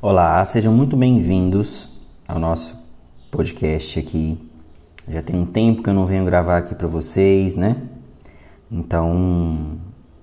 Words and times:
Olá, 0.00 0.44
sejam 0.44 0.72
muito 0.72 0.96
bem-vindos 0.96 1.88
ao 2.28 2.38
nosso 2.38 2.76
podcast 3.32 3.98
aqui. 3.98 4.38
Já 5.08 5.20
tem 5.20 5.34
um 5.34 5.44
tempo 5.44 5.82
que 5.82 5.90
eu 5.90 5.92
não 5.94 6.06
venho 6.06 6.24
gravar 6.24 6.58
aqui 6.58 6.72
para 6.72 6.86
vocês, 6.86 7.56
né? 7.56 7.76
Então, 8.70 9.76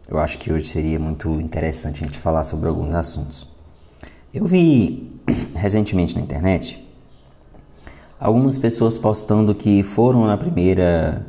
eu 0.08 0.18
acho 0.18 0.38
que 0.38 0.50
hoje 0.50 0.70
seria 0.70 0.98
muito 0.98 1.30
interessante 1.42 2.02
a 2.02 2.08
gente 2.08 2.18
falar 2.18 2.46
sobre 2.46 2.70
alguns 2.70 2.94
assuntos. 2.94 3.46
Eu 4.34 4.46
vi 4.46 5.12
recentemente 5.54 6.16
na 6.16 6.22
internet 6.22 6.82
algumas 8.18 8.58
pessoas 8.58 8.98
postando 8.98 9.54
que 9.54 9.84
foram 9.84 10.26
na 10.26 10.38
primeira 10.38 11.28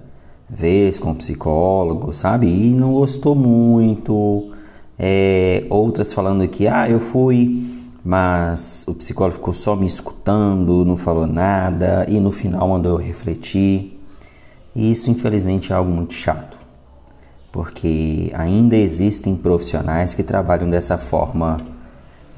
vez 0.49 1.01
com 1.01 1.13
psicólogo, 1.17 2.13
sabe? 2.13 2.47
E 2.47 2.71
não 2.71 2.93
gostou 2.93 3.35
muito. 3.35 4.53
É, 4.97 5.67
outras 5.69 6.13
falando 6.13 6.47
que, 6.47 6.69
ah, 6.69 6.89
eu 6.89 7.01
fui, 7.01 7.76
mas 8.07 8.85
o 8.87 8.95
psicólogo 8.95 9.35
ficou 9.35 9.53
só 9.53 9.75
me 9.75 9.85
escutando, 9.85 10.85
não 10.85 10.97
falou 10.97 11.27
nada 11.27 12.07
e 12.09 12.21
no 12.21 12.31
final 12.31 12.69
mandou 12.69 12.93
eu 12.93 13.05
refletir. 13.05 14.01
E 14.77 14.93
isso, 14.93 15.11
infelizmente, 15.11 15.73
é 15.73 15.75
algo 15.75 15.91
muito 15.91 16.15
chato, 16.15 16.57
porque 17.51 18.31
ainda 18.33 18.77
existem 18.77 19.35
profissionais 19.35 20.15
que 20.15 20.23
trabalham 20.23 20.71
dessa 20.71 20.97
forma 20.97 21.61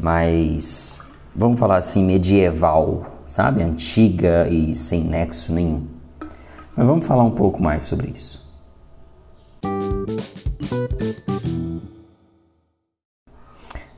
mais, 0.01 1.11
vamos 1.37 1.61
falar 1.61 1.77
assim, 1.77 2.03
medieval, 2.03 3.19
sabe? 3.27 3.63
Antiga 3.63 4.49
e 4.49 4.75
sem 4.75 5.05
nexo 5.05 5.53
nenhum. 5.53 5.83
Mas 6.75 6.87
vamos 6.87 7.07
falar 7.07 7.25
um 7.25 7.33
pouco 7.33 7.63
mais 7.63 7.83
sobre 7.83 8.09
isso. 8.09 8.43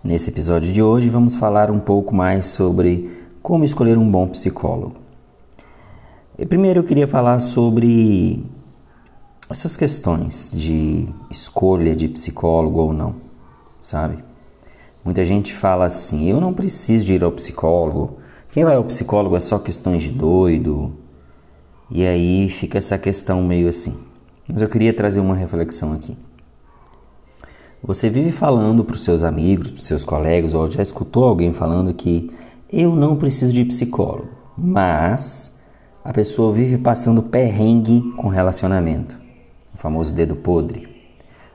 Nesse 0.03 0.31
episódio 0.31 0.73
de 0.73 0.83
hoje, 0.83 1.11
vamos 1.11 1.35
falar 1.35 1.71
um 1.71 1.79
pouco 1.79 2.15
mais 2.15 2.47
sobre 2.47 3.21
como 3.43 3.65
escolher 3.65 3.99
um 3.99 4.11
bom 4.11 4.27
psicólogo. 4.27 4.95
E 6.39 6.47
primeiro 6.47 6.81
eu 6.81 6.85
queria 6.85 7.07
falar 7.07 7.39
sobre 7.39 8.43
essas 9.51 9.77
questões 9.77 10.53
de 10.55 11.07
escolha 11.31 11.95
de 11.95 12.09
psicólogo 12.09 12.81
ou 12.81 12.95
não, 12.95 13.15
sabe? 13.79 14.25
Muita 15.05 15.23
gente 15.23 15.53
fala 15.53 15.85
assim: 15.85 16.31
eu 16.31 16.41
não 16.41 16.55
preciso 16.55 17.05
de 17.05 17.15
ir 17.17 17.23
ao 17.23 17.33
psicólogo. 17.33 18.21
Quem 18.49 18.65
vai 18.65 18.77
ao 18.77 18.85
psicólogo 18.85 19.37
é 19.37 19.41
só 19.41 19.59
questões 19.59 20.03
de 20.03 20.09
doido. 20.09 20.95
E 21.91 22.07
aí 22.07 22.49
fica 22.49 22.79
essa 22.79 22.97
questão 22.97 23.43
meio 23.43 23.69
assim. 23.69 23.99
Mas 24.49 24.63
eu 24.63 24.69
queria 24.69 24.95
trazer 24.95 25.21
uma 25.21 25.35
reflexão 25.35 25.93
aqui. 25.93 26.17
Você 27.83 28.11
vive 28.11 28.31
falando 28.31 28.85
para 28.85 28.95
os 28.95 29.03
seus 29.03 29.23
amigos, 29.23 29.71
para 29.71 29.81
os 29.81 29.87
seus 29.87 30.05
colegas, 30.05 30.53
ou 30.53 30.71
já 30.71 30.83
escutou 30.83 31.25
alguém 31.25 31.55
falando 31.55 31.95
que 31.95 32.31
eu 32.71 32.95
não 32.95 33.17
preciso 33.17 33.53
de 33.55 33.65
psicólogo, 33.65 34.29
mas 34.57 35.59
a 36.05 36.13
pessoa 36.13 36.53
vive 36.53 36.77
passando 36.77 37.23
perrengue 37.23 38.13
com 38.19 38.29
relacionamento, 38.29 39.19
o 39.75 39.79
famoso 39.79 40.15
dedo 40.15 40.37
podre. 40.37 40.89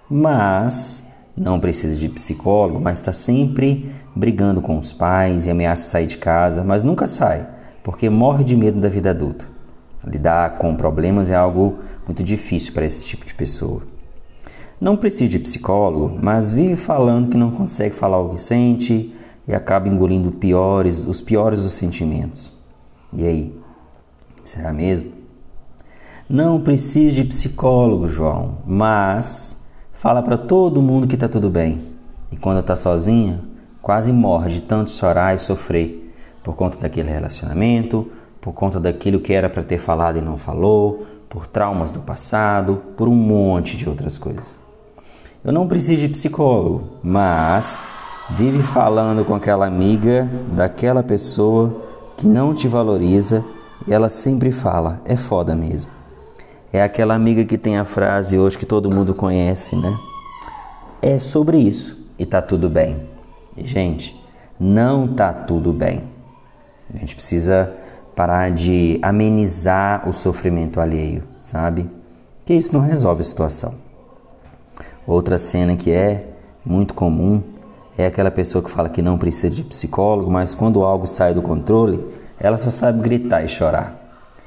Mas 0.10 1.06
não 1.38 1.60
precisa 1.60 1.96
de 1.96 2.10
psicólogo, 2.10 2.82
mas 2.82 3.00
está 3.00 3.14
sempre 3.14 3.92
brigando 4.16 4.62
com 4.62 4.80
os 4.80 4.92
pais 4.92 5.46
e 5.46 5.52
ameaça 5.52 5.92
sair 5.92 6.08
de 6.08 6.18
casa, 6.18 6.64
mas 6.64 6.84
nunca 6.84 7.06
sai, 7.06 7.48
porque 7.84 8.10
morre 8.10 8.44
de 8.44 8.58
medo 8.58 8.82
da 8.82 8.90
vida 8.90 9.12
adulta. 9.12 9.46
Lidar 10.04 10.58
com 10.58 10.76
problemas 10.76 11.30
é 11.30 11.36
algo 11.36 11.76
muito 12.08 12.24
difícil 12.24 12.74
para 12.74 12.86
esse 12.86 13.06
tipo 13.06 13.24
de 13.26 13.34
pessoa. 13.36 13.95
Não 14.80 14.98
precisa 14.98 15.30
de 15.30 15.40
psicólogo, 15.40 16.18
mas 16.22 16.52
vive 16.52 16.76
falando 16.76 17.30
que 17.30 17.38
não 17.38 17.50
consegue 17.50 17.96
falar 17.96 18.20
o 18.20 18.30
que 18.30 18.42
sente 18.42 19.16
e 19.48 19.54
acaba 19.54 19.88
engolindo 19.88 20.32
piores, 20.32 21.06
os 21.06 21.22
piores 21.22 21.62
dos 21.64 21.72
sentimentos. 21.74 22.52
E 23.14 23.26
aí? 23.26 23.58
Será 24.44 24.74
mesmo? 24.74 25.12
Não 26.30 26.60
precisa 26.60 27.16
de 27.16 27.24
psicólogo, 27.24 28.08
João, 28.08 28.58
mas 28.66 29.64
fala 29.94 30.22
para 30.22 30.38
todo 30.38 30.82
mundo 30.82 31.08
que 31.08 31.16
está 31.16 31.30
tudo 31.30 31.50
bem. 31.50 31.82
E 32.32 32.36
quando 32.36 32.60
está 32.60 32.76
sozinha, 32.76 33.40
quase 33.82 34.12
morre 34.12 34.50
de 34.50 34.62
tanto 34.62 34.92
chorar 34.92 35.36
e 35.36 35.38
sofrer 35.38 36.14
por 36.44 36.56
conta 36.56 36.78
daquele 36.78 37.10
relacionamento, 37.10 38.12
por 38.42 38.54
conta 38.54 38.80
daquilo 38.80 39.20
que 39.20 39.34
era 39.34 39.50
para 39.50 39.64
ter 39.64 39.80
falado 39.80 40.18
e 40.18 40.22
não 40.22 40.38
falou, 40.38 41.06
por 41.30 41.48
traumas 41.48 41.92
do 41.92 42.00
passado, 42.00 42.82
por 42.98 43.08
um 43.08 43.16
monte 43.16 43.78
de 43.78 43.88
outras 43.88 44.18
coisas. 44.18 44.65
Eu 45.46 45.54
não 45.54 45.68
preciso 45.68 46.02
de 46.02 46.10
psicólogo, 46.10 46.90
mas 47.04 47.80
vive 48.32 48.64
falando 48.64 49.24
com 49.24 49.36
aquela 49.36 49.68
amiga 49.68 50.28
daquela 50.52 51.04
pessoa 51.04 51.84
que 52.18 52.26
não 52.26 52.52
te 52.52 52.68
valoriza 52.68 53.46
e 53.88 53.94
ela 53.94 54.10
sempre 54.10 54.52
fala: 54.52 55.00
é 55.06 55.16
foda 55.16 55.56
mesmo. 55.56 55.92
É 56.74 56.82
aquela 56.82 57.14
amiga 57.14 57.46
que 57.46 57.60
tem 57.60 57.78
a 57.78 57.86
frase 57.86 58.40
hoje 58.40 58.58
que 58.58 58.66
todo 58.66 58.94
mundo 58.94 59.14
conhece, 59.14 59.76
né? 59.76 59.96
É 61.00 61.20
sobre 61.20 61.60
isso 61.60 61.96
e 62.18 62.26
tá 62.26 62.42
tudo 62.42 62.68
bem. 62.68 63.08
E, 63.56 63.68
gente, 63.68 64.20
não 64.60 65.08
tá 65.08 65.32
tudo 65.32 65.72
bem. 65.72 66.06
A 66.92 66.98
gente 66.98 67.16
precisa 67.16 67.72
parar 68.16 68.50
de 68.50 68.98
amenizar 69.00 70.10
o 70.10 70.12
sofrimento 70.12 70.82
alheio, 70.82 71.22
sabe? 71.40 71.88
Que 72.48 72.56
isso 72.56 72.74
não 72.74 72.82
resolve 72.82 73.22
a 73.22 73.24
situação. 73.24 73.85
Outra 75.08 75.38
cena 75.38 75.76
que 75.76 75.92
é 75.92 76.28
muito 76.66 76.94
comum 76.94 77.42
é 77.98 78.08
aquela 78.08 78.32
pessoa 78.32 78.64
que 78.64 78.70
fala 78.70 78.90
que 78.90 79.02
não 79.02 79.18
precisa 79.18 79.50
de 79.50 79.64
psicólogo, 79.64 80.30
mas 80.30 80.54
quando 80.54 80.84
algo 80.84 81.08
sai 81.08 81.34
do 81.34 81.42
controle, 81.42 82.04
ela 82.40 82.58
só 82.58 82.70
sabe 82.70 83.02
gritar 83.02 83.44
e 83.44 83.48
chorar. 83.48 83.96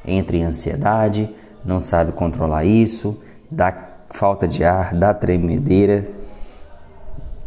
Entra 0.04 0.36
em 0.36 0.44
ansiedade, 0.44 1.30
não 1.64 1.80
sabe 1.80 2.12
controlar 2.12 2.64
isso, 2.64 3.16
dá 3.50 3.72
falta 4.10 4.46
de 4.46 4.64
ar, 4.64 4.94
dá 4.94 5.14
tremedeira. 5.14 6.06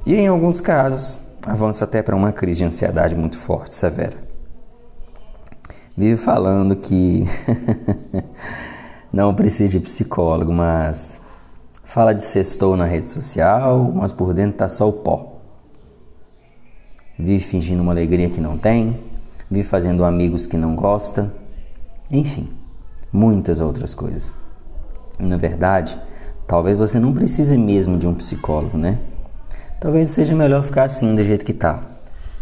E 0.06 0.16
em 0.16 0.28
alguns 0.28 0.60
casos, 0.60 1.20
avança 1.46 1.86
até 1.86 2.02
para 2.02 2.16
uma 2.16 2.32
crise 2.32 2.60
de 2.60 2.66
ansiedade 2.66 3.16
muito 3.16 3.38
forte, 3.38 3.76
severa. 3.76 4.18
Vive 5.96 6.16
falando 6.16 6.76
que 6.76 7.26
não 9.14 9.36
precisa 9.36 9.74
de 9.74 9.80
psicólogo, 9.80 10.52
mas 10.52 11.21
Fala 11.92 12.14
de 12.14 12.24
sextou 12.24 12.78
na 12.78 12.86
rede 12.86 13.12
social, 13.12 13.92
mas 13.94 14.14
por 14.14 14.34
dentro 14.34 14.56
tá 14.56 14.70
só 14.70 14.88
o 14.88 14.94
pó. 14.94 15.42
Vive 17.20 17.44
fingindo 17.44 17.84
uma 17.84 17.92
alegria 17.92 18.30
que 18.30 18.40
não 18.40 18.58
tem, 18.58 18.98
vive 19.50 19.68
fazendo 19.68 20.06
amigos 20.06 20.48
que 20.48 20.56
não 20.56 20.74
gosta, 20.74 21.34
enfim, 22.10 22.48
muitas 23.12 23.60
outras 23.60 23.94
coisas. 23.94 24.34
Na 25.20 25.36
verdade, 25.36 26.00
talvez 26.48 26.78
você 26.78 26.98
não 26.98 27.14
precise 27.14 27.58
mesmo 27.58 27.98
de 27.98 28.08
um 28.08 28.16
psicólogo, 28.16 28.78
né? 28.78 28.98
Talvez 29.78 30.12
seja 30.12 30.34
melhor 30.34 30.64
ficar 30.64 30.84
assim 30.84 31.14
do 31.14 31.24
jeito 31.26 31.44
que 31.44 31.52
tá, 31.52 31.84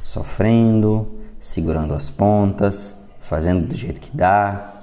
sofrendo, 0.03 1.07
segurando 1.39 1.95
as 1.95 2.07
pontas, 2.07 3.01
fazendo 3.19 3.65
do 3.65 3.75
jeito 3.75 3.99
que 3.99 4.15
dá. 4.15 4.75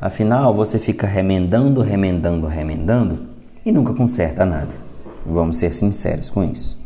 Afinal, 0.00 0.54
você 0.54 0.78
fica 0.78 1.06
remendando, 1.06 1.82
remendando, 1.82 2.46
remendando 2.46 3.29
e 3.70 3.72
nunca 3.72 3.94
conserta 3.94 4.44
nada. 4.44 4.74
Vamos 5.24 5.56
ser 5.58 5.72
sinceros 5.72 6.28
com 6.28 6.42
isso. 6.42 6.76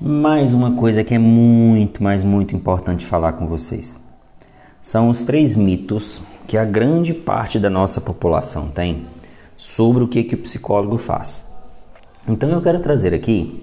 Mais 0.00 0.52
uma 0.52 0.72
coisa 0.72 1.04
que 1.04 1.14
é 1.14 1.18
muito, 1.18 2.02
mas 2.02 2.24
muito 2.24 2.56
importante 2.56 3.06
falar 3.06 3.34
com 3.34 3.46
vocês. 3.46 3.98
São 4.82 5.08
os 5.08 5.22
três 5.22 5.54
mitos 5.54 6.20
que 6.48 6.58
a 6.58 6.64
grande 6.64 7.14
parte 7.14 7.60
da 7.60 7.70
nossa 7.70 8.00
população 8.00 8.68
tem 8.68 9.06
sobre 9.56 10.02
o 10.02 10.08
que, 10.08 10.24
que 10.24 10.34
o 10.34 10.38
psicólogo 10.38 10.98
faz. 10.98 11.44
Então 12.26 12.48
eu 12.48 12.60
quero 12.60 12.80
trazer 12.80 13.14
aqui 13.14 13.62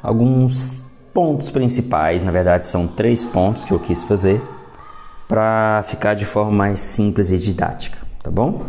alguns 0.00 0.84
pontos 1.12 1.50
principais, 1.50 2.22
na 2.22 2.30
verdade 2.30 2.66
são 2.66 2.86
três 2.86 3.24
pontos 3.24 3.64
que 3.64 3.72
eu 3.72 3.80
quis 3.80 4.04
fazer 4.04 4.40
para 5.30 5.84
ficar 5.86 6.14
de 6.14 6.24
forma 6.24 6.50
mais 6.50 6.80
simples 6.80 7.30
e 7.30 7.38
didática, 7.38 7.96
tá 8.20 8.32
bom? 8.32 8.62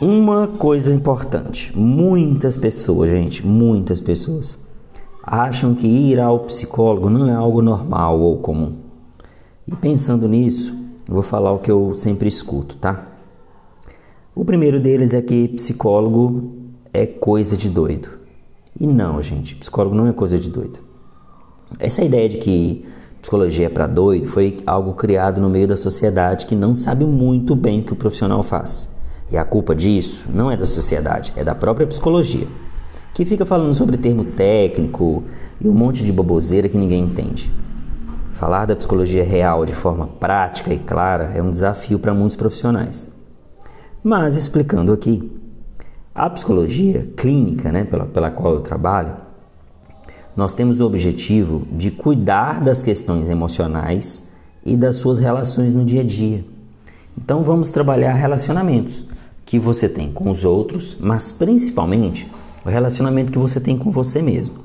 Uma 0.00 0.48
coisa 0.48 0.92
importante: 0.92 1.70
muitas 1.78 2.56
pessoas, 2.56 3.08
gente, 3.08 3.46
muitas 3.46 4.00
pessoas 4.00 4.58
acham 5.22 5.72
que 5.72 5.86
ir 5.86 6.18
ao 6.18 6.40
psicólogo 6.40 7.08
não 7.08 7.28
é 7.28 7.32
algo 7.32 7.62
normal 7.62 8.18
ou 8.18 8.38
comum. 8.38 8.74
E 9.64 9.76
pensando 9.76 10.26
nisso, 10.26 10.74
vou 11.06 11.22
falar 11.22 11.52
o 11.52 11.60
que 11.60 11.70
eu 11.70 11.94
sempre 11.96 12.28
escuto, 12.28 12.74
tá? 12.74 13.06
O 14.34 14.44
primeiro 14.44 14.80
deles 14.80 15.14
é 15.14 15.22
que 15.22 15.46
psicólogo 15.46 16.54
é 16.92 17.06
coisa 17.06 17.56
de 17.56 17.70
doido. 17.70 18.08
E 18.80 18.84
não, 18.84 19.22
gente, 19.22 19.54
psicólogo 19.54 19.94
não 19.94 20.08
é 20.08 20.12
coisa 20.12 20.36
de 20.40 20.50
doido. 20.50 20.80
Essa 21.78 22.02
ideia 22.02 22.28
de 22.28 22.38
que 22.38 22.84
psicologia 23.22 23.66
é 23.66 23.68
para 23.68 23.86
doido 23.86 24.26
foi 24.26 24.56
algo 24.66 24.94
criado 24.94 25.40
no 25.40 25.48
meio 25.48 25.68
da 25.68 25.76
sociedade 25.76 26.44
que 26.44 26.56
não 26.56 26.74
sabe 26.74 27.04
muito 27.04 27.54
bem 27.54 27.80
o 27.80 27.84
que 27.84 27.92
o 27.92 27.96
profissional 27.96 28.42
faz. 28.42 28.90
E 29.30 29.36
a 29.36 29.44
culpa 29.44 29.74
disso 29.76 30.26
não 30.34 30.50
é 30.50 30.56
da 30.56 30.66
sociedade, 30.66 31.32
é 31.36 31.44
da 31.44 31.54
própria 31.54 31.86
psicologia. 31.86 32.46
que 33.14 33.26
fica 33.26 33.44
falando 33.44 33.74
sobre 33.74 33.98
termo 33.98 34.24
técnico 34.24 35.22
e 35.60 35.68
um 35.68 35.74
monte 35.74 36.02
de 36.02 36.10
baboseira 36.10 36.66
que 36.66 36.78
ninguém 36.78 37.04
entende. 37.04 37.52
Falar 38.32 38.64
da 38.64 38.74
psicologia 38.74 39.22
real 39.22 39.66
de 39.66 39.74
forma 39.74 40.06
prática 40.06 40.72
e 40.72 40.78
clara 40.78 41.30
é 41.34 41.42
um 41.42 41.50
desafio 41.50 41.98
para 41.98 42.14
muitos 42.14 42.36
profissionais. 42.36 43.06
Mas 44.02 44.36
explicando 44.38 44.92
aqui, 44.94 45.30
a 46.14 46.28
psicologia 46.30 47.06
clínica, 47.16 47.70
né, 47.70 47.84
pela, 47.84 48.06
pela 48.06 48.30
qual 48.30 48.54
eu 48.54 48.60
trabalho, 48.60 49.14
nós 50.36 50.54
temos 50.54 50.80
o 50.80 50.86
objetivo 50.86 51.66
de 51.70 51.90
cuidar 51.90 52.60
das 52.60 52.82
questões 52.82 53.28
emocionais 53.28 54.30
e 54.64 54.76
das 54.76 54.96
suas 54.96 55.18
relações 55.18 55.74
no 55.74 55.84
dia 55.84 56.00
a 56.00 56.04
dia. 56.04 56.44
Então 57.16 57.42
vamos 57.42 57.70
trabalhar 57.70 58.14
relacionamentos 58.14 59.04
que 59.44 59.58
você 59.58 59.88
tem 59.88 60.10
com 60.10 60.30
os 60.30 60.44
outros, 60.44 60.96
mas 60.98 61.30
principalmente 61.30 62.30
o 62.64 62.68
relacionamento 62.68 63.32
que 63.32 63.38
você 63.38 63.60
tem 63.60 63.76
com 63.76 63.90
você 63.90 64.22
mesmo. 64.22 64.56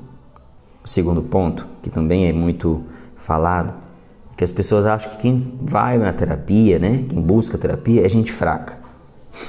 O 0.82 0.88
segundo 0.88 1.22
ponto, 1.22 1.68
que 1.82 1.90
também 1.90 2.26
é 2.26 2.32
muito 2.32 2.82
falado, 3.16 3.74
é 4.32 4.36
que 4.36 4.44
as 4.44 4.52
pessoas 4.52 4.86
acham 4.86 5.10
que 5.12 5.18
quem 5.18 5.54
vai 5.60 5.98
na 5.98 6.12
terapia, 6.12 6.78
né, 6.78 7.04
quem 7.08 7.20
busca 7.20 7.58
terapia 7.58 8.06
é 8.06 8.08
gente 8.08 8.32
fraca. 8.32 8.78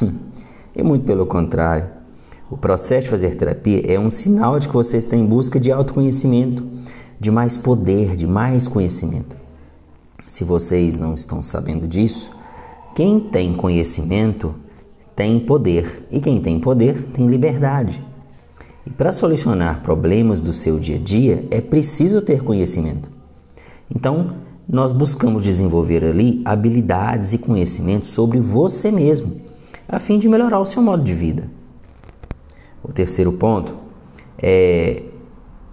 e 0.76 0.84
muito 0.84 1.06
pelo 1.06 1.26
contrário. 1.26 1.99
O 2.52 2.58
processo 2.58 3.04
de 3.04 3.10
fazer 3.12 3.36
terapia 3.36 3.84
é 3.86 4.00
um 4.00 4.10
sinal 4.10 4.58
de 4.58 4.68
que 4.68 4.74
você 4.74 4.98
está 4.98 5.16
em 5.16 5.26
busca 5.26 5.60
de 5.60 5.72
autoconhecimento, 5.72 6.66
de 7.20 7.30
mais 7.30 7.56
poder, 7.56 8.16
de 8.16 8.26
mais 8.26 8.68
conhecimento. 8.68 9.38
Se 10.26 10.44
vocês 10.44 10.98
não 10.98 11.14
estão 11.14 11.44
sabendo 11.44 11.88
disso, 11.88 12.32
quem 12.96 13.20
tem 13.20 13.54
conhecimento 13.54 14.56
tem 15.16 15.40
poder, 15.40 16.08
e 16.10 16.20
quem 16.20 16.42
tem 16.42 16.60
poder 16.60 17.04
tem 17.14 17.28
liberdade. 17.28 18.04
E 18.84 18.90
para 18.90 19.12
solucionar 19.12 19.84
problemas 19.84 20.42
do 20.42 20.52
seu 20.52 20.80
dia 20.80 20.96
a 20.96 21.00
dia 21.00 21.46
é 21.52 21.62
preciso 21.62 22.20
ter 22.20 22.42
conhecimento. 22.44 23.12
Então, 23.94 24.38
nós 24.68 24.92
buscamos 24.92 25.44
desenvolver 25.44 26.04
ali 26.04 26.42
habilidades 26.44 27.32
e 27.34 27.38
conhecimentos 27.38 28.10
sobre 28.10 28.40
você 28.40 28.90
mesmo, 28.90 29.40
a 29.88 30.00
fim 30.00 30.18
de 30.18 30.28
melhorar 30.28 30.60
o 30.60 30.66
seu 30.66 30.82
modo 30.82 31.04
de 31.04 31.14
vida. 31.14 31.59
O 32.84 32.92
terceiro 32.94 33.32
ponto 33.34 33.76
é 34.38 35.04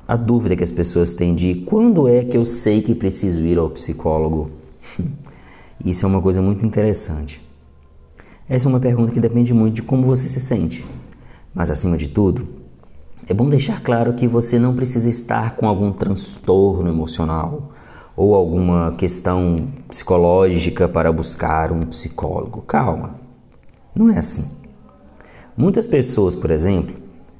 a 0.09 0.17
dúvida 0.17 0.55
que 0.55 0.65
as 0.65 0.71
pessoas 0.71 1.13
têm 1.13 1.35
de 1.35 1.55
quando 1.67 2.09
é 2.09 2.25
que 2.25 2.37
eu 2.37 2.45
sei 2.45 2.81
que 2.81 2.95
preciso 2.95 3.41
ir 3.41 3.59
ao 3.59 3.71
psicólogo. 3.71 4.51
Isso 5.85 6.05
é 6.05 6.09
uma 6.09 6.23
coisa 6.23 6.41
muito 6.41 6.65
interessante. 6.65 7.43
Essa 8.49 8.69
é 8.69 8.69
uma 8.69 8.81
pergunta 8.81 9.13
que 9.13 9.21
depende 9.21 9.53
muito 9.53 9.75
de 9.75 9.83
como 9.83 10.07
você 10.07 10.29
se 10.29 10.41
sente. 10.41 10.87
Mas 11.53 11.71
acima 11.71 11.97
de 11.97 12.09
tudo, 12.09 12.47
é 13.29 13.35
bom 13.35 13.49
deixar 13.49 13.83
claro 13.83 14.13
que 14.13 14.29
você 14.29 14.59
não 14.59 14.75
precisa 14.75 15.11
estar 15.11 15.57
com 15.57 15.67
algum 15.67 15.91
transtorno 15.91 16.89
emocional 16.89 17.73
ou 18.17 18.35
alguma 18.35 18.93
questão 18.93 19.67
psicológica 19.89 20.89
para 20.89 21.11
buscar 21.11 21.73
um 21.73 21.85
psicólogo. 21.87 22.63
Calma, 22.63 23.17
não 23.95 24.11
é 24.11 24.19
assim. 24.19 24.66
Muitas 25.57 25.87
pessoas, 25.87 26.35
por 26.35 26.51
exemplo, 26.51 26.95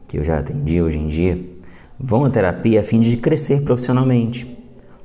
que 0.09 0.19
eu 0.19 0.25
já 0.25 0.39
atendi 0.39 0.81
hoje 0.81 0.97
em 0.97 1.07
dia, 1.07 1.39
vão 2.01 2.25
à 2.25 2.31
terapia 2.31 2.81
a 2.81 2.83
fim 2.83 2.99
de 2.99 3.19
crescer 3.19 3.61
profissionalmente, 3.61 4.57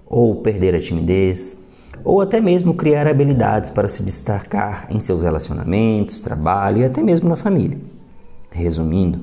ou 0.06 0.36
perder 0.38 0.74
a 0.76 0.80
timidez, 0.80 1.58
ou 2.06 2.22
até 2.22 2.40
mesmo 2.40 2.74
criar 2.74 3.08
habilidades 3.08 3.70
para 3.70 3.90
se 3.90 4.02
destacar 4.02 4.88
em 4.90 4.98
seus 4.98 5.24
relacionamentos, 5.24 6.22
trabalho 6.22 6.80
e 6.80 6.86
até 6.86 7.04
mesmo 7.04 7.28
na 7.28 7.36
família. 7.36 7.78
Resumindo, 8.50 9.20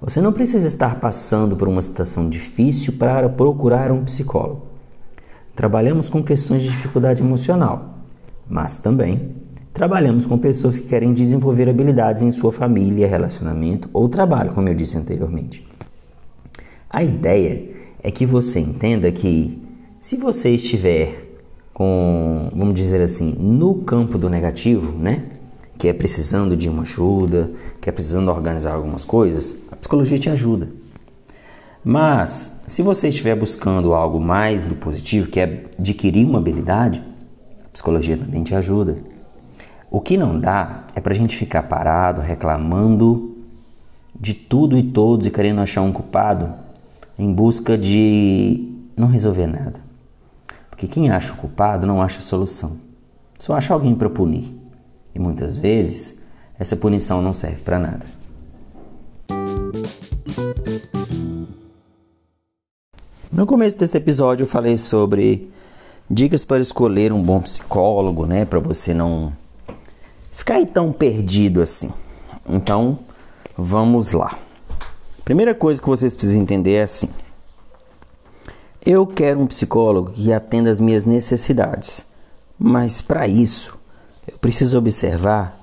você 0.00 0.20
não 0.20 0.32
precisa 0.32 0.68
estar 0.68 1.00
passando 1.00 1.56
por 1.56 1.66
uma 1.66 1.82
situação 1.82 2.28
difícil 2.28 2.92
para 2.92 3.28
procurar 3.28 3.90
um 3.90 4.04
psicólogo. 4.04 4.66
Trabalhamos 5.52 6.08
com 6.08 6.22
questões 6.22 6.62
de 6.62 6.68
dificuldade 6.68 7.22
emocional, 7.22 7.96
mas 8.48 8.78
também 8.78 9.34
Trabalhamos 9.76 10.24
com 10.24 10.38
pessoas 10.38 10.78
que 10.78 10.88
querem 10.88 11.12
desenvolver 11.12 11.68
habilidades 11.68 12.22
em 12.22 12.30
sua 12.30 12.50
família, 12.50 13.06
relacionamento 13.06 13.90
ou 13.92 14.08
trabalho, 14.08 14.54
como 14.54 14.66
eu 14.70 14.74
disse 14.74 14.96
anteriormente. 14.96 15.68
A 16.88 17.02
ideia 17.02 17.62
é 18.02 18.10
que 18.10 18.24
você 18.24 18.58
entenda 18.58 19.12
que 19.12 19.62
se 20.00 20.16
você 20.16 20.48
estiver 20.48 21.28
com, 21.74 22.48
vamos 22.56 22.72
dizer 22.72 23.02
assim, 23.02 23.34
no 23.38 23.74
campo 23.82 24.16
do 24.16 24.30
negativo, 24.30 24.96
né? 24.96 25.24
Que 25.76 25.88
é 25.88 25.92
precisando 25.92 26.56
de 26.56 26.70
uma 26.70 26.84
ajuda, 26.84 27.50
que 27.78 27.90
é 27.90 27.92
precisando 27.92 28.30
organizar 28.30 28.72
algumas 28.72 29.04
coisas, 29.04 29.56
a 29.70 29.76
psicologia 29.76 30.16
te 30.16 30.30
ajuda. 30.30 30.70
Mas 31.84 32.62
se 32.66 32.80
você 32.80 33.10
estiver 33.10 33.36
buscando 33.36 33.92
algo 33.92 34.18
mais 34.18 34.62
do 34.62 34.74
positivo, 34.74 35.28
que 35.28 35.38
é 35.38 35.66
adquirir 35.78 36.24
uma 36.24 36.38
habilidade, 36.38 37.02
a 37.66 37.68
psicologia 37.68 38.16
também 38.16 38.42
te 38.42 38.54
ajuda. 38.54 39.14
O 39.90 40.00
que 40.00 40.16
não 40.16 40.38
dá 40.38 40.84
é 40.94 41.00
para 41.00 41.12
a 41.12 41.16
gente 41.16 41.36
ficar 41.36 41.62
parado, 41.64 42.20
reclamando 42.20 43.36
de 44.18 44.34
tudo 44.34 44.76
e 44.76 44.82
todos 44.82 45.26
e 45.26 45.30
querendo 45.30 45.60
achar 45.60 45.82
um 45.82 45.92
culpado 45.92 46.52
em 47.18 47.32
busca 47.32 47.78
de 47.78 48.72
não 48.96 49.08
resolver 49.08 49.46
nada. 49.46 49.80
Porque 50.68 50.86
quem 50.86 51.10
acha 51.10 51.32
o 51.32 51.36
culpado 51.36 51.86
não 51.86 52.02
acha 52.02 52.20
solução, 52.20 52.78
só 53.38 53.54
acha 53.54 53.72
alguém 53.72 53.94
para 53.94 54.10
punir. 54.10 54.52
E 55.14 55.18
muitas 55.18 55.56
vezes 55.56 56.20
essa 56.58 56.76
punição 56.76 57.22
não 57.22 57.32
serve 57.32 57.62
para 57.62 57.78
nada. 57.78 58.06
No 63.32 63.46
começo 63.46 63.78
desse 63.78 63.96
episódio 63.96 64.44
eu 64.44 64.48
falei 64.48 64.76
sobre 64.76 65.50
dicas 66.10 66.44
para 66.44 66.60
escolher 66.60 67.12
um 67.12 67.22
bom 67.22 67.40
psicólogo, 67.40 68.26
né, 68.26 68.44
para 68.44 68.58
você 68.58 68.94
não 68.94 69.32
aí 70.54 70.66
tão 70.66 70.92
perdido 70.92 71.60
assim. 71.60 71.90
Então, 72.48 72.98
vamos 73.56 74.12
lá. 74.12 74.38
Primeira 75.24 75.54
coisa 75.54 75.80
que 75.80 75.88
vocês 75.88 76.14
precisam 76.14 76.40
entender 76.40 76.74
é 76.74 76.82
assim: 76.82 77.08
eu 78.84 79.04
quero 79.04 79.40
um 79.40 79.46
psicólogo 79.46 80.12
que 80.12 80.32
atenda 80.32 80.70
as 80.70 80.78
minhas 80.78 81.04
necessidades, 81.04 82.06
mas 82.56 83.00
para 83.00 83.26
isso 83.26 83.76
eu 84.30 84.38
preciso 84.38 84.78
observar 84.78 85.56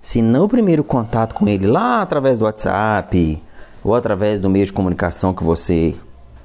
se 0.00 0.22
no 0.22 0.48
primeiro 0.48 0.82
contato 0.82 1.34
com 1.34 1.48
ele, 1.48 1.66
lá 1.66 2.00
através 2.00 2.38
do 2.38 2.44
WhatsApp 2.44 3.42
ou 3.82 3.94
através 3.94 4.40
do 4.40 4.48
meio 4.48 4.66
de 4.66 4.72
comunicação 4.72 5.34
que 5.34 5.42
você 5.42 5.94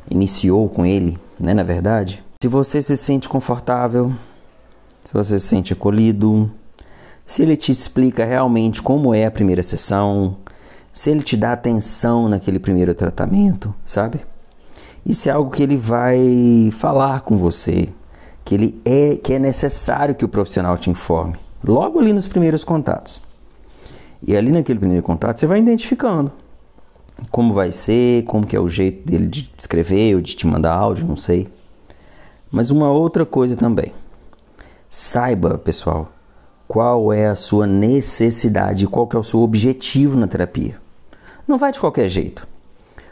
iniciou 0.09 0.67
com 0.67 0.85
ele, 0.85 1.17
né, 1.39 1.53
na 1.53 1.63
verdade, 1.63 2.23
se 2.41 2.47
você 2.47 2.81
se 2.81 2.97
sente 2.97 3.29
confortável, 3.29 4.11
se 5.05 5.13
você 5.13 5.39
se 5.39 5.47
sente 5.47 5.73
acolhido, 5.73 6.51
se 7.25 7.41
ele 7.41 7.55
te 7.55 7.71
explica 7.71 8.23
realmente 8.25 8.81
como 8.81 9.13
é 9.13 9.25
a 9.25 9.31
primeira 9.31 9.63
sessão, 9.63 10.37
se 10.93 11.09
ele 11.09 11.21
te 11.21 11.35
dá 11.35 11.53
atenção 11.53 12.29
naquele 12.29 12.59
primeiro 12.59 12.93
tratamento, 12.93 13.73
sabe? 13.85 14.21
Isso 15.05 15.29
é 15.29 15.31
algo 15.31 15.51
que 15.51 15.61
ele 15.61 15.77
vai 15.77 16.69
falar 16.77 17.21
com 17.21 17.37
você, 17.37 17.89
que 18.43 18.55
ele 18.55 18.81
é 18.85 19.15
que 19.15 19.33
é 19.33 19.39
necessário 19.39 20.15
que 20.15 20.25
o 20.25 20.29
profissional 20.29 20.77
te 20.77 20.89
informe, 20.89 21.35
logo 21.63 21.99
ali 21.99 22.13
nos 22.13 22.27
primeiros 22.27 22.63
contatos. 22.63 23.21
E 24.25 24.35
ali 24.35 24.51
naquele 24.51 24.79
primeiro 24.79 25.03
contato 25.03 25.39
você 25.39 25.45
vai 25.45 25.59
identificando 25.59 26.31
como 27.31 27.53
vai 27.53 27.71
ser, 27.71 28.23
como 28.25 28.45
que 28.45 28.55
é 28.55 28.59
o 28.59 28.69
jeito 28.69 29.05
dele 29.07 29.27
de 29.27 29.51
escrever 29.57 30.15
ou 30.15 30.21
de 30.21 30.35
te 30.35 30.45
mandar 30.45 30.73
áudio, 30.73 31.07
não 31.07 31.15
sei. 31.15 31.47
Mas 32.51 32.71
uma 32.71 32.89
outra 32.91 33.25
coisa 33.25 33.55
também. 33.55 33.93
Saiba, 34.89 35.57
pessoal, 35.57 36.11
qual 36.67 37.13
é 37.13 37.27
a 37.27 37.35
sua 37.35 37.67
necessidade, 37.67 38.87
qual 38.87 39.07
que 39.07 39.15
é 39.15 39.19
o 39.19 39.23
seu 39.23 39.41
objetivo 39.41 40.17
na 40.17 40.27
terapia. 40.27 40.79
Não 41.47 41.57
vai 41.57 41.71
de 41.71 41.79
qualquer 41.79 42.09
jeito. 42.09 42.47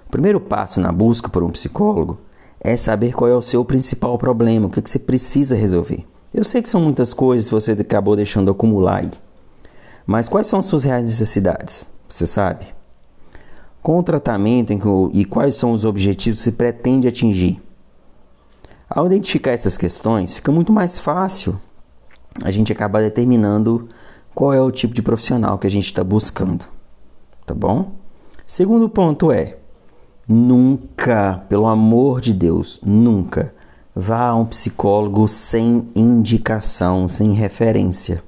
O 0.08 0.10
primeiro 0.10 0.40
passo 0.40 0.82
na 0.82 0.92
busca 0.92 1.30
por 1.30 1.44
um 1.44 1.52
psicólogo 1.52 2.20
é 2.60 2.76
saber 2.78 3.14
qual 3.14 3.30
é 3.30 3.36
o 3.36 3.42
seu 3.42 3.64
principal 3.64 4.18
problema, 4.18 4.68
o 4.68 4.70
que, 4.70 4.82
que 4.82 4.90
você 4.90 5.00
precisa 5.00 5.56
resolver. 5.56 6.06
Eu 6.34 6.44
sei 6.44 6.62
que 6.62 6.70
são 6.70 6.82
muitas 6.82 7.14
coisas 7.14 7.46
que 7.48 7.54
você 7.54 7.74
acabou 7.74 8.16
deixando 8.16 8.50
acumular 8.50 9.02
aí. 9.02 9.12
Mas 10.06 10.28
quais 10.28 10.48
são 10.48 10.60
as 10.60 10.66
suas 10.66 10.84
reais 10.84 11.06
necessidades? 11.06 11.86
Você 12.10 12.26
sabe? 12.26 12.66
Com 13.82 14.00
o 14.00 14.04
tratamento 14.04 14.74
e 15.14 15.26
quais 15.26 15.56
são 15.56 15.74
os 15.74 15.86
objetivos 15.86 16.40
que 16.40 16.46
você 16.46 16.52
pretende 16.52 17.08
atingir? 17.08 17.62
Ao 18.90 19.06
identificar 19.06 19.52
essas 19.52 19.78
questões, 19.78 20.34
fica 20.34 20.52
muito 20.52 20.72
mais 20.72 20.98
fácil 20.98 21.60
a 22.42 22.52
gente 22.52 22.72
acaba 22.72 23.02
determinando 23.02 23.88
qual 24.34 24.54
é 24.54 24.62
o 24.62 24.72
tipo 24.72 24.94
de 24.94 25.02
profissional 25.02 25.58
que 25.58 25.68
a 25.68 25.72
gente 25.72 25.86
está 25.86 26.04
buscando, 26.04 26.66
tá 27.46 27.54
bom? 27.54 27.92
Segundo 28.48 28.90
ponto 28.90 29.32
é: 29.32 29.58
nunca, 30.28 31.44
pelo 31.48 31.68
amor 31.68 32.22
de 32.22 32.34
Deus, 32.34 32.80
nunca 32.84 33.54
vá 33.96 34.28
a 34.28 34.36
um 34.36 34.46
psicólogo 34.46 35.28
sem 35.28 35.90
indicação, 35.96 37.08
sem 37.08 37.34
referência. 37.34 38.24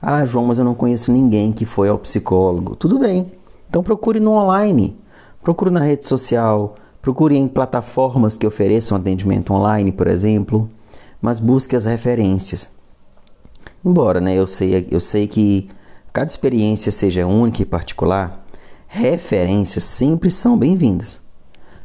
Ah, 0.00 0.24
João, 0.24 0.46
mas 0.46 0.58
eu 0.58 0.64
não 0.64 0.74
conheço 0.74 1.12
ninguém 1.12 1.52
que 1.52 1.66
foi 1.66 1.88
ao 1.88 1.98
psicólogo. 1.98 2.76
Tudo 2.76 2.98
bem, 2.98 3.32
então 3.68 3.82
procure 3.82 4.20
no 4.20 4.32
online. 4.32 4.96
Procure 5.42 5.70
na 5.70 5.80
rede 5.80 6.06
social, 6.06 6.74
procure 7.00 7.36
em 7.36 7.48
plataformas 7.48 8.36
que 8.36 8.46
ofereçam 8.46 8.98
atendimento 8.98 9.52
online, 9.52 9.92
por 9.92 10.06
exemplo, 10.06 10.68
mas 11.22 11.38
busque 11.38 11.76
as 11.76 11.84
referências. 11.84 12.68
Embora 13.84 14.20
né, 14.20 14.34
eu, 14.34 14.46
sei, 14.46 14.88
eu 14.90 15.00
sei 15.00 15.26
que 15.26 15.68
cada 16.12 16.30
experiência 16.30 16.90
seja 16.90 17.26
única 17.26 17.62
e 17.62 17.66
particular, 17.66 18.44
referências 18.86 19.84
sempre 19.84 20.30
são 20.30 20.58
bem-vindas. 20.58 21.20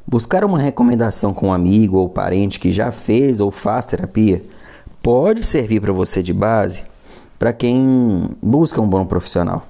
Buscar 0.06 0.44
uma 0.44 0.60
recomendação 0.60 1.34
com 1.34 1.48
um 1.48 1.54
amigo 1.54 1.98
ou 1.98 2.10
parente 2.10 2.60
que 2.60 2.72
já 2.72 2.92
fez 2.92 3.40
ou 3.40 3.52
faz 3.52 3.86
terapia 3.86 4.44
pode 5.02 5.44
servir 5.44 5.82
para 5.82 5.94
você 5.94 6.24
de 6.24 6.34
base 6.34 6.84
para 7.38 7.54
quem 7.54 8.30
busca 8.42 8.82
um 8.82 8.88
bom 8.88 9.06
profissional. 9.06 9.68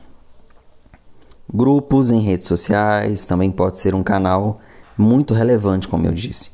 Grupos 1.52 2.12
em 2.12 2.20
redes 2.20 2.48
sociais 2.48 3.26
também 3.26 3.52
pode 3.52 3.80
ser 3.80 3.94
um 3.94 4.04
canal 4.04 4.60
muito 4.98 5.34
relevante, 5.34 5.88
como 5.88 6.06
eu 6.06 6.12
disse. 6.12 6.52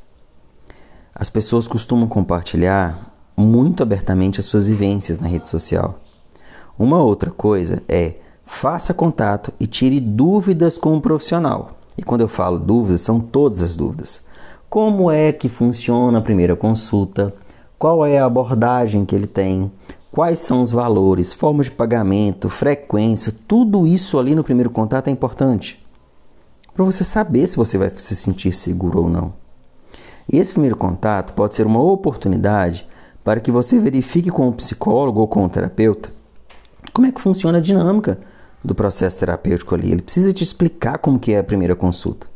As 1.14 1.28
pessoas 1.28 1.68
costumam 1.68 2.08
compartilhar 2.08 3.09
muito 3.40 3.82
abertamente 3.82 4.38
as 4.38 4.46
suas 4.46 4.68
vivências 4.68 5.18
na 5.18 5.26
rede 5.26 5.48
social. 5.48 5.98
Uma 6.78 7.02
outra 7.02 7.30
coisa 7.30 7.82
é 7.88 8.14
faça 8.44 8.94
contato 8.94 9.52
e 9.58 9.66
tire 9.66 10.00
dúvidas 10.00 10.76
com 10.76 10.96
o 10.96 11.00
profissional. 11.00 11.72
E 11.96 12.02
quando 12.02 12.22
eu 12.22 12.28
falo 12.28 12.58
dúvidas, 12.58 13.00
são 13.00 13.20
todas 13.20 13.62
as 13.62 13.74
dúvidas. 13.74 14.24
Como 14.68 15.10
é 15.10 15.32
que 15.32 15.48
funciona 15.48 16.18
a 16.18 16.22
primeira 16.22 16.54
consulta? 16.54 17.34
Qual 17.78 18.04
é 18.04 18.18
a 18.18 18.26
abordagem 18.26 19.04
que 19.04 19.14
ele 19.14 19.26
tem? 19.26 19.70
Quais 20.12 20.40
são 20.40 20.62
os 20.62 20.70
valores, 20.70 21.32
formas 21.32 21.66
de 21.66 21.72
pagamento, 21.72 22.48
frequência, 22.48 23.32
tudo 23.46 23.86
isso 23.86 24.18
ali 24.18 24.34
no 24.34 24.44
primeiro 24.44 24.70
contato 24.70 25.08
é 25.08 25.10
importante. 25.10 25.84
Para 26.74 26.84
você 26.84 27.04
saber 27.04 27.46
se 27.46 27.56
você 27.56 27.78
vai 27.78 27.92
se 27.96 28.16
sentir 28.16 28.52
seguro 28.52 29.02
ou 29.02 29.08
não. 29.08 29.32
E 30.32 30.38
esse 30.38 30.52
primeiro 30.52 30.76
contato 30.76 31.32
pode 31.32 31.54
ser 31.54 31.66
uma 31.66 31.82
oportunidade 31.82 32.86
para 33.24 33.40
que 33.40 33.50
você 33.50 33.78
verifique 33.78 34.30
com 34.30 34.48
o 34.48 34.52
psicólogo 34.52 35.20
ou 35.20 35.28
com 35.28 35.44
o 35.44 35.48
terapeuta 35.48 36.20
como 36.92 37.06
é 37.06 37.12
que 37.12 37.20
funciona 37.20 37.58
a 37.58 37.60
dinâmica 37.60 38.18
do 38.64 38.74
processo 38.74 39.18
terapêutico 39.18 39.74
ali. 39.74 39.90
Ele 39.92 40.02
precisa 40.02 40.32
te 40.32 40.42
explicar 40.42 40.98
como 40.98 41.18
que 41.18 41.32
é 41.32 41.38
a 41.38 41.44
primeira 41.44 41.74
consulta. 41.74 42.26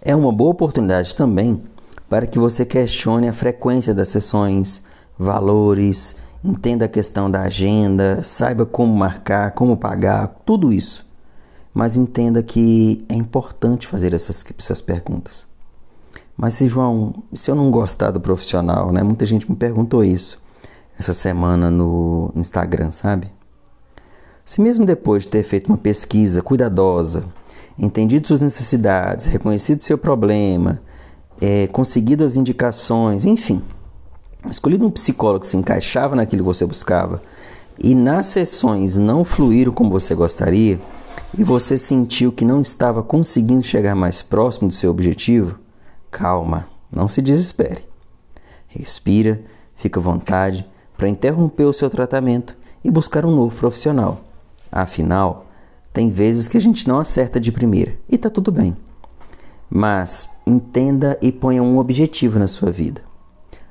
É 0.00 0.14
uma 0.14 0.32
boa 0.32 0.50
oportunidade 0.50 1.14
também 1.14 1.62
para 2.08 2.26
que 2.26 2.38
você 2.38 2.64
questione 2.64 3.28
a 3.28 3.32
frequência 3.32 3.94
das 3.94 4.08
sessões, 4.08 4.82
valores, 5.18 6.16
entenda 6.42 6.84
a 6.84 6.88
questão 6.88 7.30
da 7.30 7.42
agenda, 7.42 8.22
saiba 8.22 8.66
como 8.66 8.94
marcar, 8.94 9.52
como 9.52 9.76
pagar, 9.76 10.28
tudo 10.44 10.72
isso. 10.72 11.04
Mas 11.72 11.96
entenda 11.96 12.42
que 12.42 13.04
é 13.08 13.14
importante 13.14 13.86
fazer 13.86 14.12
essas, 14.12 14.44
essas 14.58 14.80
perguntas. 14.80 15.46
Mas 16.36 16.54
se 16.54 16.68
João, 16.68 17.22
se 17.32 17.50
eu 17.50 17.54
não 17.54 17.70
gostar 17.70 18.10
do 18.10 18.20
profissional, 18.20 18.92
né? 18.92 19.02
Muita 19.02 19.24
gente 19.24 19.48
me 19.50 19.56
perguntou 19.56 20.04
isso 20.04 20.42
essa 20.98 21.12
semana 21.12 21.70
no, 21.70 22.30
no 22.34 22.40
Instagram, 22.40 22.90
sabe? 22.90 23.28
Se 24.44 24.60
mesmo 24.60 24.84
depois 24.84 25.24
de 25.24 25.30
ter 25.30 25.42
feito 25.42 25.68
uma 25.68 25.78
pesquisa 25.78 26.42
cuidadosa, 26.42 27.24
entendido 27.78 28.26
suas 28.26 28.42
necessidades, 28.42 29.26
reconhecido 29.26 29.82
seu 29.82 29.96
problema, 29.96 30.80
é, 31.40 31.66
conseguido 31.68 32.22
as 32.22 32.36
indicações, 32.36 33.24
enfim, 33.24 33.62
escolhido 34.50 34.86
um 34.86 34.90
psicólogo 34.90 35.40
que 35.40 35.48
se 35.48 35.56
encaixava 35.56 36.14
naquilo 36.14 36.42
que 36.42 36.46
você 36.46 36.66
buscava 36.66 37.22
e 37.78 37.94
nas 37.94 38.26
sessões 38.26 38.96
não 38.96 39.24
fluíram 39.24 39.72
como 39.72 39.90
você 39.90 40.14
gostaria 40.14 40.80
e 41.36 41.42
você 41.42 41.76
sentiu 41.76 42.30
que 42.30 42.44
não 42.44 42.60
estava 42.60 43.02
conseguindo 43.02 43.62
chegar 43.62 43.94
mais 43.94 44.22
próximo 44.22 44.68
do 44.68 44.74
seu 44.74 44.90
objetivo, 44.90 45.58
calma, 46.14 46.68
não 46.92 47.08
se 47.08 47.20
desespere. 47.20 47.84
Respira, 48.68 49.42
fica 49.74 49.98
à 49.98 50.02
vontade 50.02 50.64
para 50.96 51.08
interromper 51.08 51.64
o 51.64 51.72
seu 51.72 51.90
tratamento 51.90 52.56
e 52.84 52.90
buscar 52.90 53.26
um 53.26 53.34
novo 53.34 53.56
profissional. 53.56 54.20
Afinal, 54.70 55.46
tem 55.92 56.08
vezes 56.10 56.46
que 56.46 56.56
a 56.56 56.60
gente 56.60 56.86
não 56.86 57.00
acerta 57.00 57.40
de 57.40 57.50
primeira 57.50 57.96
e 58.08 58.16
tá 58.16 58.30
tudo 58.30 58.52
bem. 58.52 58.76
Mas 59.68 60.30
entenda 60.46 61.18
e 61.20 61.32
ponha 61.32 61.62
um 61.62 61.78
objetivo 61.78 62.38
na 62.38 62.46
sua 62.46 62.70
vida. 62.70 63.02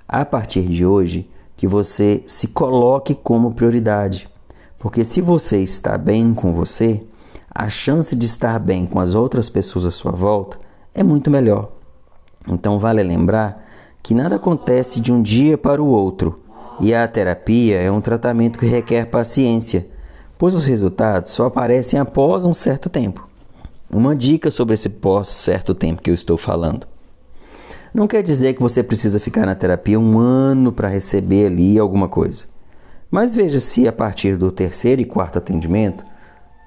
A 0.06 0.26
partir 0.26 0.64
de 0.64 0.86
hoje, 0.86 1.30
que 1.56 1.66
você 1.66 2.24
se 2.28 2.50
coloque 2.50 3.16
como 3.16 3.54
prioridade. 3.54 4.30
Porque 4.78 5.06
se 5.06 5.22
você 5.22 5.60
está 5.60 5.98
bem 5.98 6.34
com 6.34 6.54
você, 6.54 7.06
a 7.50 7.70
chance 7.70 8.14
de 8.18 8.26
estar 8.26 8.60
bem 8.60 8.86
com 8.86 9.00
as 9.00 9.16
outras 9.16 9.50
pessoas 9.50 9.86
à 9.86 9.92
sua 9.92 10.12
volta 10.12 10.60
é 10.94 11.02
muito 11.02 11.32
melhor. 11.32 11.83
Então 12.48 12.80
vale 12.80 13.04
lembrar 13.04 13.64
que 14.02 14.14
nada 14.14 14.36
acontece 14.36 15.00
de 15.00 15.12
um 15.12 15.22
dia 15.22 15.58
para 15.58 15.82
o 15.82 15.88
outro, 15.88 16.40
e 16.80 16.94
a 16.94 17.08
terapia 17.08 17.78
é 17.78 17.92
um 17.92 18.02
tratamento 18.02 18.60
que 18.60 18.66
requer 18.66 19.06
paciência 19.06 19.94
pois 20.44 20.54
os 20.54 20.66
resultados 20.66 21.32
só 21.32 21.46
aparecem 21.46 21.98
após 21.98 22.44
um 22.44 22.54
certo 22.54 22.90
tempo. 22.90 23.26
Uma 23.90 24.14
dica 24.14 24.52
sobre 24.52 24.74
esse 24.74 24.90
pós 24.90 25.30
certo 25.30 25.74
tempo 25.74 26.02
que 26.02 26.10
eu 26.10 26.14
estou 26.14 26.38
falando. 26.38 26.86
Não 27.94 28.08
quer 28.08 28.22
dizer 28.22 28.54
que 28.54 28.62
você 28.62 28.84
precisa 28.84 29.22
ficar 29.22 29.46
na 29.46 29.56
terapia 29.56 29.98
um 29.98 30.20
ano 30.20 30.74
para 30.74 30.90
receber 30.90 31.46
ali 31.46 31.80
alguma 31.80 32.10
coisa. 32.10 32.46
Mas 33.10 33.34
veja 33.34 33.62
se 33.62 33.88
a 33.88 33.94
partir 33.94 34.36
do 34.36 34.52
terceiro 34.52 35.02
e 35.02 35.06
quarto 35.06 35.38
atendimento, 35.38 36.04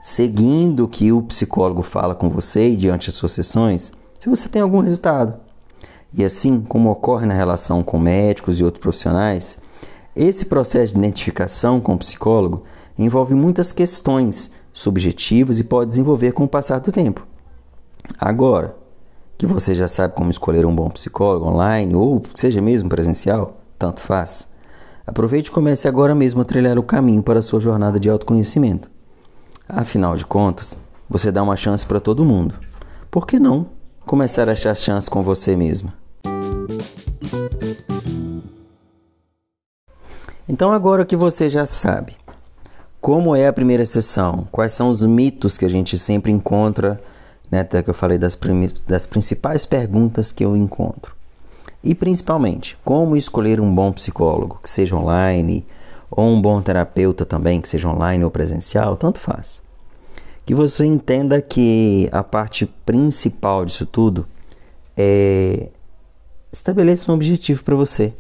seguindo 0.00 0.84
o 0.84 0.88
que 0.88 1.12
o 1.12 1.20
psicólogo 1.20 1.82
fala 1.82 2.14
com 2.14 2.30
você 2.30 2.68
e 2.68 2.76
diante 2.76 3.08
das 3.08 3.16
suas 3.16 3.32
sessões, 3.32 3.92
se 4.18 4.26
você 4.26 4.48
tem 4.48 4.62
algum 4.62 4.80
resultado. 4.80 5.34
E 6.16 6.24
assim 6.24 6.62
como 6.62 6.90
ocorre 6.90 7.26
na 7.26 7.34
relação 7.34 7.82
com 7.82 7.98
médicos 7.98 8.58
e 8.58 8.64
outros 8.64 8.80
profissionais, 8.80 9.58
esse 10.14 10.46
processo 10.46 10.94
de 10.94 10.98
identificação 10.98 11.78
com 11.78 11.92
o 11.92 11.98
psicólogo 11.98 12.64
envolve 12.98 13.34
muitas 13.34 13.70
questões 13.70 14.50
subjetivas 14.72 15.58
e 15.58 15.64
pode 15.64 15.90
desenvolver 15.90 16.32
com 16.32 16.44
o 16.44 16.48
passar 16.48 16.80
do 16.80 16.90
tempo. 16.90 17.26
Agora, 18.18 18.74
que 19.36 19.44
você 19.44 19.74
já 19.74 19.86
sabe 19.86 20.14
como 20.14 20.30
escolher 20.30 20.64
um 20.64 20.74
bom 20.74 20.88
psicólogo 20.88 21.46
online 21.46 21.94
ou 21.94 22.22
seja 22.34 22.62
mesmo 22.62 22.88
presencial, 22.88 23.58
tanto 23.78 24.00
faz. 24.00 24.48
Aproveite 25.06 25.50
e 25.50 25.52
comece 25.52 25.86
agora 25.86 26.14
mesmo 26.14 26.40
a 26.40 26.46
trilhar 26.46 26.78
o 26.78 26.82
caminho 26.82 27.22
para 27.22 27.40
a 27.40 27.42
sua 27.42 27.60
jornada 27.60 28.00
de 28.00 28.08
autoconhecimento. 28.08 28.90
Afinal 29.68 30.16
de 30.16 30.24
contas, 30.24 30.78
você 31.10 31.30
dá 31.30 31.42
uma 31.42 31.56
chance 31.56 31.84
para 31.84 32.00
todo 32.00 32.24
mundo. 32.24 32.54
Por 33.10 33.26
que 33.26 33.38
não 33.38 33.66
começar 34.06 34.48
a 34.48 34.52
achar 34.52 34.74
chance 34.74 35.10
com 35.10 35.22
você 35.22 35.54
mesma? 35.54 36.05
Então, 40.48 40.72
agora 40.72 41.04
que 41.04 41.16
você 41.16 41.48
já 41.48 41.66
sabe 41.66 42.16
como 43.06 43.36
é 43.36 43.46
a 43.46 43.52
primeira 43.52 43.86
sessão? 43.86 44.48
Quais 44.50 44.72
são 44.72 44.90
os 44.90 45.00
mitos 45.00 45.56
que 45.56 45.64
a 45.64 45.68
gente 45.68 45.96
sempre 45.96 46.32
encontra? 46.32 47.00
Né, 47.48 47.60
até 47.60 47.80
que 47.80 47.88
eu 47.88 47.94
falei 47.94 48.18
das, 48.18 48.36
das 48.84 49.06
principais 49.06 49.64
perguntas 49.64 50.32
que 50.32 50.44
eu 50.44 50.56
encontro. 50.56 51.14
E 51.84 51.94
principalmente, 51.94 52.76
como 52.84 53.16
escolher 53.16 53.60
um 53.60 53.72
bom 53.72 53.92
psicólogo, 53.92 54.58
que 54.60 54.68
seja 54.68 54.96
online, 54.96 55.64
ou 56.10 56.26
um 56.26 56.42
bom 56.42 56.60
terapeuta 56.60 57.24
também, 57.24 57.60
que 57.60 57.68
seja 57.68 57.88
online 57.88 58.24
ou 58.24 58.30
presencial, 58.32 58.96
tanto 58.96 59.20
faz. 59.20 59.62
Que 60.44 60.52
você 60.52 60.84
entenda 60.84 61.40
que 61.40 62.08
a 62.10 62.24
parte 62.24 62.66
principal 62.84 63.64
disso 63.64 63.86
tudo 63.86 64.26
é 64.96 65.68
estabeleça 66.52 67.12
um 67.12 67.14
objetivo 67.14 67.62
para 67.62 67.76
você. 67.76 68.12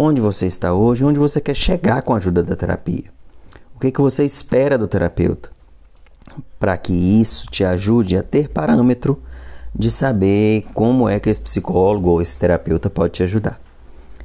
Onde 0.00 0.20
você 0.20 0.46
está 0.46 0.72
hoje, 0.72 1.04
onde 1.04 1.18
você 1.18 1.40
quer 1.40 1.56
chegar 1.56 2.02
com 2.02 2.14
a 2.14 2.18
ajuda 2.18 2.40
da 2.40 2.54
terapia. 2.54 3.06
O 3.74 3.80
que, 3.80 3.90
que 3.90 4.00
você 4.00 4.24
espera 4.24 4.78
do 4.78 4.86
terapeuta? 4.86 5.50
Para 6.56 6.76
que 6.76 6.92
isso 6.92 7.48
te 7.50 7.64
ajude 7.64 8.16
a 8.16 8.22
ter 8.22 8.48
parâmetro 8.48 9.20
de 9.74 9.90
saber 9.90 10.66
como 10.72 11.08
é 11.08 11.18
que 11.18 11.28
esse 11.28 11.40
psicólogo 11.40 12.10
ou 12.10 12.22
esse 12.22 12.38
terapeuta 12.38 12.88
pode 12.88 13.14
te 13.14 13.24
ajudar. 13.24 13.60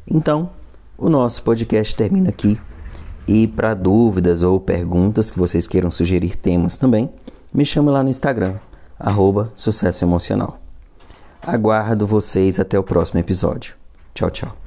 Então, 0.08 0.51
o 0.96 1.10
nosso 1.10 1.42
podcast 1.42 1.96
termina 1.96 2.30
aqui. 2.30 2.60
E 3.27 3.48
para 3.48 3.74
dúvidas 3.74 4.44
ou 4.44 4.60
perguntas 4.60 5.32
que 5.32 5.39
vocês 5.39 5.65
queiram 5.65 5.89
sugerir 5.89 6.36
temas 6.36 6.77
também, 6.77 7.10
me 7.51 7.65
chame 7.65 7.89
lá 7.89 8.03
no 8.03 8.12
Instagram, 8.12 8.58
arroba 9.00 9.51
Sucesso 9.56 10.06
Emocional. 10.06 10.60
Aguardo 11.42 12.06
vocês 12.06 12.60
até 12.60 12.77
o 12.77 12.84
próximo 12.84 13.20
episódio. 13.20 13.74
Tchau, 14.13 14.30
tchau. 14.30 14.62